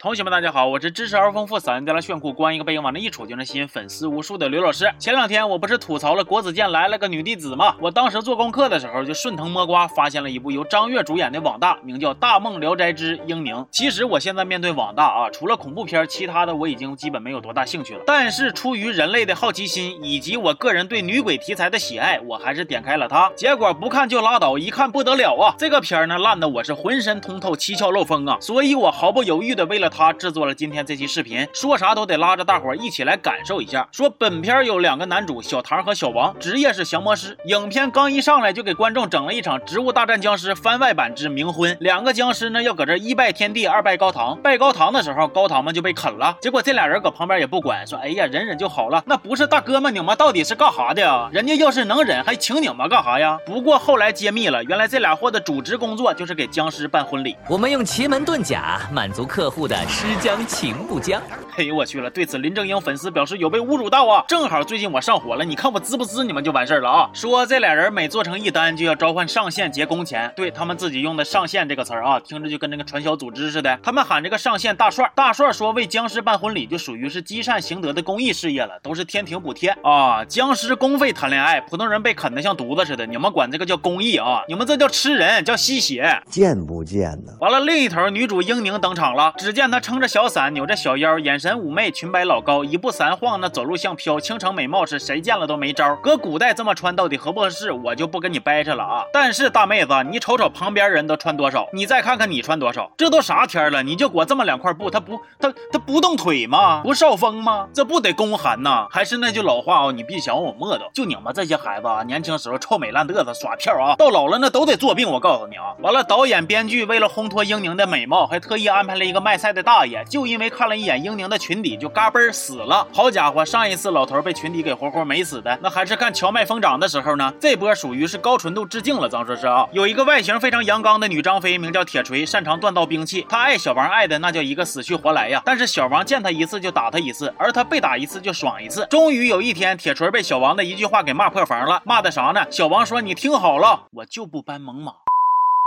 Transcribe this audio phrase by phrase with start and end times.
[0.00, 4.88] 同学们，大家好，我是知识而丰富、嗓音带来炫酷、光一个背影往那一杵就能吸引粉丝无数的刘老师。
[4.96, 7.74] 前两天我不是吐槽了国子监来了个女弟子吗？
[7.80, 13.56] 我当时做功课的时候就顺藤摸瓜，发现了一部由张悦主演的网大，名叫《大梦聊斋之英宁》。
[13.72, 18.04] 其实我现在面对网大啊，除了恐怖片，其他的我已经基本没有多大兴趣了。
[18.06, 23.28] 但是出于人类的好奇心以及我个人对女鬼题材的喜爱，我还是点开了它。
[23.34, 25.56] 结果不看就拉倒，一看不得了啊！
[25.58, 28.38] 这个片儿呢烂的我是浑身通透、七窍漏风啊！
[28.40, 30.68] 所以我毫不犹豫的为了他制作了今。
[30.68, 33.88] 天这期视频说啥都得拉着大伙一起来感受一下。
[33.90, 37.34] 说本片有两个男主小唐和小王，职业是降魔师。
[37.46, 41.74] 影片刚一上来就给观众整了一场《植物大战僵尸》番外版之冥婚。
[41.80, 44.38] 两个僵尸呢要搁这一拜天地，二拜高堂。
[44.42, 46.36] 拜高堂的时候，高堂们就被啃了。
[46.38, 49.02] 结果这俩人搁旁边也不管，说哎呀忍忍就好了。
[49.06, 51.30] 那不是大哥们，你们到底是干啥的呀？
[51.32, 53.38] 人家要是能忍，还请你们干啥呀？
[53.46, 57.34] 不过后来揭秘了，原来这俩货的主职工作就是给僵尸办婚礼。
[57.48, 61.22] 我们用奇门遁甲满足客户的诗将情不将
[61.58, 62.08] 哎呦我去了！
[62.08, 64.24] 对此，林正英粉丝表示有被侮辱到啊！
[64.28, 67.10] 正好最近我上火了，你看我滋不滋，你们就完事儿了啊！
[67.12, 73.76] 说这俩人每做成一单就要召唤上线结工钱，对他们自己用的“上线”这个词儿啊，听着就跟那个传销组织似的。
[73.82, 80.24] 他们喊这个上线大帅，大帅说为僵尸办婚礼就属于是积善行德的公益事业了，都是天庭补贴啊！
[80.26, 84.42] 僵尸公费谈恋爱，普通人被啃得像犊子似的，你们管这个叫公益啊？
[84.46, 87.32] 你们这叫吃人，叫吸血，贱不贱呢？
[87.40, 90.38] 完了，另一头女主英宁登场了，只见她撑着小伞。
[90.52, 95.96] 扭着小腰，眼神妩媚，裙摆老高，一步三晃，那走路像飘，倾城美貌是谁见了都没招。
[95.96, 99.04] 搁古代这么穿到底合不合适，我就不跟你掰扯了啊。
[99.12, 106.80] 但是大妹子，你瞅瞅旁边人都穿多少，你再看看你穿多少，这都啥天了，你就裹这么两块布，他不，他他不动腿吗？
[106.84, 107.68] 不少风吗？
[107.74, 108.86] 这不得宫寒呐？
[108.90, 115.10] 还是那句老话哦，你别想我磨叨，就你们这些孩子啊，年轻时候臭美烂嘚瑟耍票啊，到老了那都得作病。
[115.10, 120.28] 我告诉你啊，完了，导演编剧为了烘托英宁的美貌，还特意安排了一个卖菜的大爷，就。
[120.28, 122.86] 因为看了一眼英宁的群底，就嘎嘣死了。
[122.92, 127.32] 好家伙，上一次老头被群底给活活美死的，那还是看荞麦疯长的时候呢。
[127.40, 129.66] 这波属于是高纯度致敬了，咱说是啊。
[129.72, 133.24] 有一个外形非常阳刚的女张飞，名叫铁锤，擅长锻造兵器。
[133.28, 135.40] 她爱小王爱的那叫一个死去活来呀。
[135.44, 138.86] 但是小王见她一次就打她一次，而她被打一次就爽一次。
[138.90, 141.80] 终于有一天，铁锤被小王的一句话给骂破防了。
[141.84, 142.44] 骂的啥呢？
[142.50, 144.92] 小王说：“你听好了，我就不搬猛马。”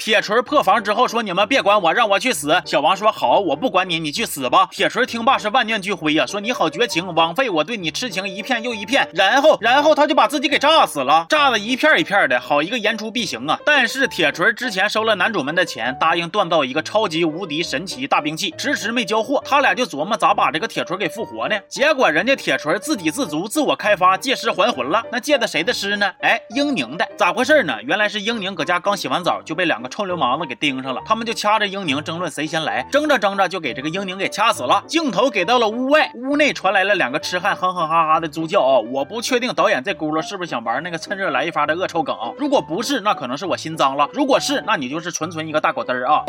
[0.00, 13.60] 铁锤破防之后说：“你们别管我，让我去死。”小王说：“好，我不管你，你去死吧。”铁锤听罢是万念俱灰呀，说：“你好绝情，枉费我对你痴情一片又一片。”然后，然后他就把自己给炸死了，炸的一片一片的，好一个言出必行啊！
[13.66, 19.42] 但是铁锤之前收了男主们的钱，答应锻造一个超级无敌神奇大兵器，迟迟没交货。
[19.44, 21.56] 他俩就琢磨咋把这个铁锤给复活呢？
[21.68, 25.02] 结果人家铁锤自给自足，自我开发，借尸还魂了。
[25.12, 26.10] 那借的谁的尸呢？
[26.22, 27.06] 哎，英宁的。
[27.18, 27.76] 咋回事呢？
[27.82, 29.81] 原来是英宁搁家刚洗完澡，就被两。
[29.88, 34.82] 臭流氓子给盯上了，他们就掐着英宁争论谁先来，争着争着就给这个英宁给掐死了。
[34.86, 38.78] 镜头给到了屋外，屋内传来了两个痴汉哼哼哈哈的猪叫啊！
[38.78, 42.30] 我不确定导演这轱辘是不是想玩那个趁热来一发的恶臭梗啊？
[42.38, 46.22] 如果不是，那可能是我心脏了；如果是，那你就是纯纯一个大狗嘚儿啊！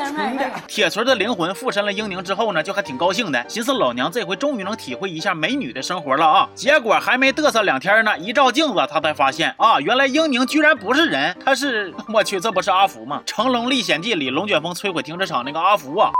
[0.68, 6.50] 铁锤的灵魂附身了英宁之后呢，就还挺高兴的，寻思老娘这回终于能体会一下美女的生活了啊！
[6.56, 13.22] 结果还没嘚瑟两天呢，一照镜子，他才发现啊，原来英宁居然不是人，他是 我去，这不是阿福吗？
[13.26, 13.43] 成。
[13.44, 16.14] 《成龙历险记》里，龙卷风摧毁停车场那个阿福啊。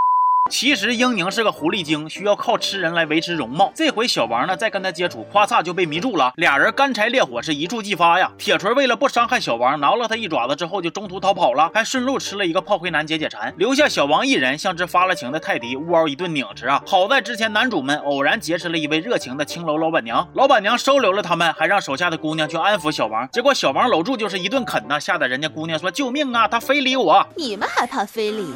[0.52, 3.72] 其实英宁是个狐狸精，需要靠吃人来维持容貌。
[3.74, 6.34] 这回小王呢，再跟他接触，夸嚓就被迷住了。
[6.36, 8.30] 俩人干柴烈火是一触即发呀。
[8.38, 16.84] 铁锤为了不伤害小王，挠了他一爪子之后就中途逃跑了，还顺路吃了一个炮灰男解解馋，留下小王一人，像只发了情的泰迪，呜嗷一顿拧吃啊。
[16.86, 23.28] 好在之前男主们偶然结识了一位热情的青楼老板娘，老板娘收留了他们，还让手下的姑娘去安抚小王。
[23.32, 27.26] 结果小王搂住就是一顿啃呐，吓得人家姑娘说救命啊，他非礼我。
[27.36, 28.54] 你们还怕非礼？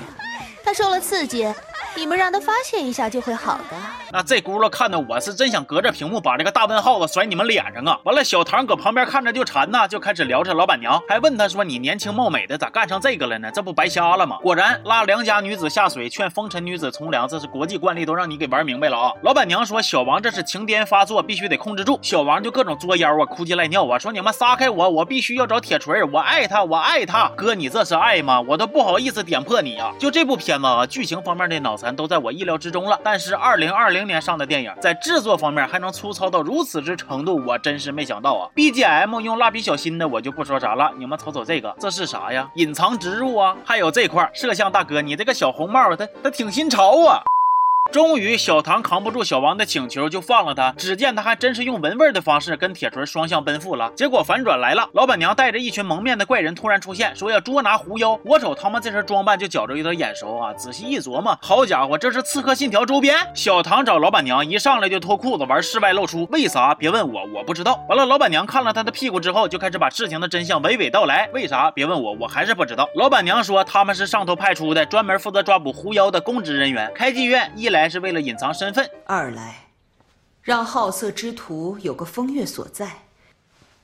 [0.63, 1.47] 他受了刺激。
[1.97, 3.75] 你们让他发泄一下就会好的。
[4.11, 7.99] 那这轱辘看的我是真想隔着屏幕把这个大问号子甩你们脸上啊！
[8.03, 13.49] 完了，小唐搁旁边看着就馋呐，就开始聊着老板娘，还问他说：“你年轻貌美的咋干上这个了呢？
[13.51, 19.11] 这不白瞎了吗？”果然拉良家女子下水，劝风尘女子从良，这是国际惯例，都让你给玩明白了啊！
[19.23, 28.39] 老板娘说：“小王这是情癫发作，必须得控制住。”小王就各种作妖啊，哭唧赖尿啊，说：“你们撒开我，我必须要找铁锤，我爱他，我爱他。”哥，你这是爱吗？
[28.41, 29.91] 我都不好意思点破你啊！
[29.99, 32.67] 就这部片子啊，剧情方面的脑残都在我意料之。
[32.67, 40.91] 中了，但是二零二零年上的电影，在制作方面还能粗糙到如此之程度，我真是没想到啊！BGM 用蜡笔小新的，我就不说啥了。
[40.97, 42.49] 你们瞅瞅这个，这是啥呀？
[42.55, 43.55] 隐藏植入啊！
[43.63, 47.23] 还有这块摄像大哥，你这个小红帽，他他挺新潮啊！
[47.91, 50.71] 终于，小唐扛不住小王的请求，就放了他。
[50.77, 53.91] 只见他还真是用闻味的方式跟铁锤双向奔赴了。
[53.95, 58.19] 结果反转来了，老板娘带着一群蒙面的怪人突然出现，说要捉拿狐妖。
[58.23, 60.53] 我瞅他们这身装扮就觉着有点眼熟啊！
[60.53, 63.15] 仔细一琢磨，好家伙，这是《刺客信条》周边。
[63.33, 66.75] 小唐找老板娘，一上来就脱裤子玩室外露出，为啥？
[66.75, 67.83] 别问我，我不知道。
[67.87, 71.29] 完了，老板娘看了他的屁股之后，就开始把事情的真相娓娓道来。
[71.33, 71.71] 为啥？
[71.71, 72.87] 别问我，我还是不知道。
[72.95, 76.91] 老板娘说他们是上头派出的，专门负责抓捕狐妖的公职人员。
[76.93, 79.67] 开妓院，一来来是为了隐藏身份，二来
[80.41, 83.06] 让好色之徒有个风月所在，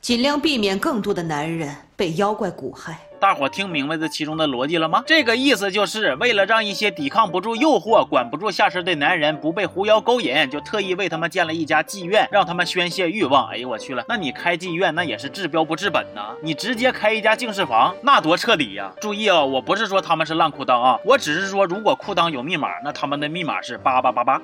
[0.03, 3.00] 尽量避免更多的男人被妖怪蛊害。
[3.21, 5.01] 大伙听明白这其中的逻辑了吗？
[5.07, 13.47] 这个意思就是为了让一些抵抗不住诱惑、管不住下身的男人不被狐妖勾引，就特意为他们建了一家妓院，让他们宣泄欲望。
[13.47, 16.35] 哎呦我去了，那你开妓院那也是治标不治本呐！
[16.44, 18.91] 你直接开一家净室房，那多彻底呀！
[18.99, 24.41] 注意啊，我不是说他们是烂裤裆啊，我只是说如果裤裆有密码，那他们的密码是八八八八。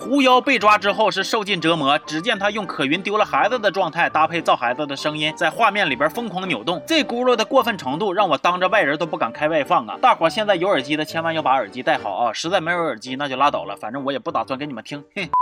[0.00, 6.82] 狐妖被抓之后是受尽折磨，只见他用可云丢了孩子的状态搭配造孩子的声音，在画面里边疯狂扭动。
[6.86, 9.98] 这轱辘的过分程度让我当着外人都不敢开外放啊！
[10.00, 12.32] 大伙现在有耳机的千万要把耳机戴好啊！
[12.32, 15.04] 实在没有耳机那就拉倒了，反正我也不打算给你们听。
[15.14, 15.39] 哼。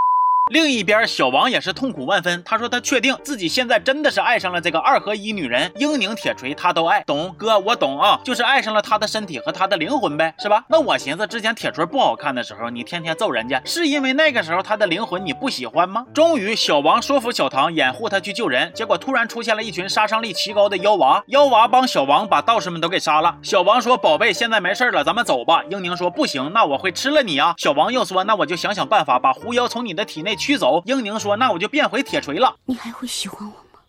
[0.51, 2.43] 另一边，小王也是痛苦万分。
[2.43, 7.03] 他说他确定自己现在真的是爱上了这个二合一女人，英宁、铁锤，他都爱。
[7.03, 10.65] 懂哥，我懂啊，就是爱上了他的身体和他的灵魂呗，是吧？
[10.69, 16.07] 那我寻思，之前铁锤不好看的时候，你天天揍人家，是因为那个时候他的灵魂你不喜欢吗？
[16.15, 21.23] 终于，小王说服小唐掩护他去救人，结果突然出现了一群杀伤力奇高的妖娃。
[21.27, 23.37] 妖娃帮小王把道士们都给杀了。
[23.43, 32.57] 小王说：“宝贝，现在没事了，咱们走吧。”英宁说：“不行，那我会吃了你啊。”小王又说：“那我就想想办法把狐妖从你的体内。”驱走，英宁说：“那我就变回铁锤了。
[32.65, 33.81] 你还会喜欢我吗？”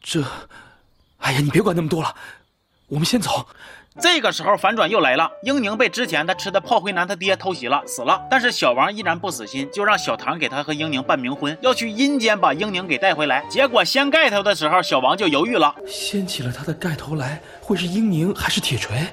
[0.00, 0.24] 这，
[1.18, 2.14] 哎呀，你别管那么多了，
[2.86, 3.46] 我们先走。
[3.98, 8.22] 这个时候反转又来了，英宁被之前他吃的炮灰男他爹偷袭了，死了。
[8.30, 13.42] 但是小王依然不死心，就让小唐给他和英宁办冥婚，要去阴间把英宁给带回来。
[13.48, 19.06] 结果掀盖头的时候，小王就犹豫了，掀起了他的盖头来，会是英宁还是铁锤？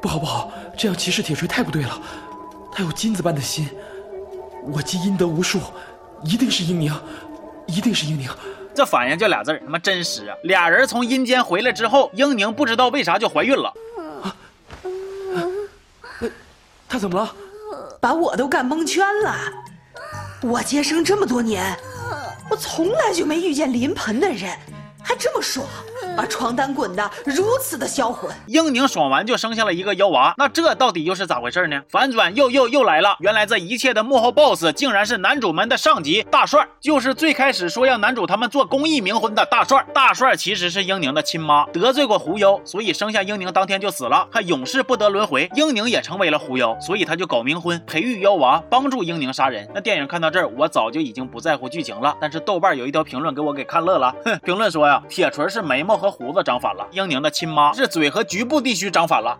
[0.00, 2.00] 不好不好，这样歧视铁锤太不对了。
[2.72, 3.68] 他有金子般的心。
[4.72, 5.60] 我积阴德无数，
[6.24, 6.92] 一定是英宁，
[7.66, 8.28] 一定是英宁。
[8.74, 10.36] 这反应就俩字他妈真实啊！
[10.42, 13.72] 俩人从阴间回来之后，英宁不知道为啥就怀孕了。
[14.22, 14.36] 啊，
[16.88, 17.34] 她怎么了？
[18.00, 19.34] 把我都干蒙圈了。
[20.42, 21.74] 我接生这么多年，
[22.50, 24.50] 我从来就没遇见临盆的人。
[25.02, 25.66] 还这么爽，
[26.16, 28.30] 把床单滚得如此的销魂。
[28.46, 31.82] 英宁爽完就生下了一个妖娃，那这到底又是咋回事呢？
[31.90, 39.84] 反转又又又来了，原来这一切的幕后 boss 竟然是男主们的上级大帅，就是最开始说要男主他们做公益冥婚的大帅。
[39.92, 45.48] 大帅其实是英宁的亲妈，得罪过狐妖，所以生下英宁当天就死了，还永世不得轮回。
[45.54, 49.68] 英宁也成为了狐妖，所以他就搞冥婚，培育妖娃，帮助英宁杀人。
[49.74, 55.02] 那电影看到这儿，我早就已经不在乎剧情了，但是豆瓣有一条评论给我给看乐了，哼， 评论说呀。
[55.08, 59.36] 铁锤是眉毛和胡子长反了，英宁的亲妈是嘴和局部地区长反了。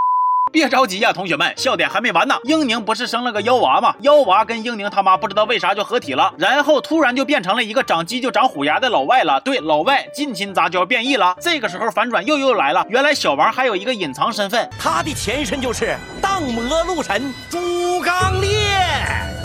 [0.52, 2.36] 别着急呀，同学们，笑点还没完呢。
[2.44, 3.94] 英宁不是生了个妖娃吗？
[4.00, 9.40] 妖娃跟英宁他妈不知道为啥就合体了，然后突然就变成了一个长鸡就长虎牙的老外了。
[9.40, 11.36] 对，老外近亲杂交变异了。
[11.40, 19.35] 这个时候反转又又来了，原来小王还有一个隐藏身份，他的前身就是荡魔路神朱刚烈。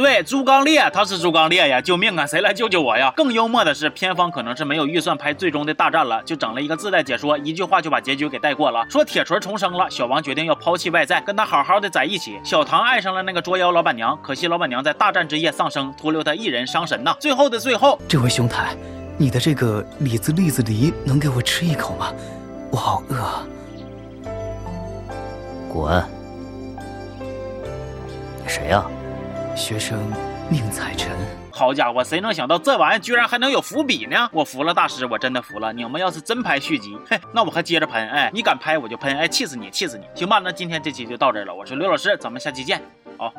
[0.00, 1.78] 对，朱刚烈，他是朱刚烈呀！
[1.78, 2.26] 救命啊！
[2.26, 3.12] 谁来救救我呀？
[3.14, 8.82] 更幽默的是，片方可能是没有预算拍最终的大战了，就整了一个自带解说，一句话就把结局给带过了。
[8.88, 12.40] 说铁锤重生了，小王决定要抛弃外在，跟他好好的在一起。
[12.42, 17.14] 小唐爱上了那个捉妖老板娘，可惜老板娘在大战之夜丧生，徒留他一人伤神呐。
[17.20, 18.74] 最后的最后，这位兄台，
[19.18, 22.10] 你的这个李子栗子梨能给我吃一口吗？
[22.70, 23.46] 我好饿。
[25.70, 26.02] 滚！
[28.42, 28.82] 你谁呀？
[29.56, 29.98] 学生
[30.50, 31.10] 宁采臣，
[31.50, 34.28] 好家伙，谁能想到这玩意居然还能有伏笔呢？
[34.32, 35.72] 我服了，大师，我真的服了。
[35.72, 38.08] 你们要是真拍续集， 嘿，那我还接着喷。
[38.08, 40.04] 哎，你敢拍我就喷，哎，气死你，气死你。
[40.14, 41.54] 行吧，那今天这期就到这儿了。
[41.54, 42.82] 我是刘老师，咱们下期见，
[43.16, 43.32] 好。